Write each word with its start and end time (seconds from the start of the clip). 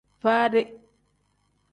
Baadi. 0.23 0.61